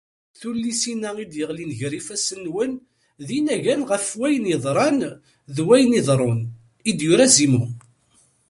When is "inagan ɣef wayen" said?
3.37-4.49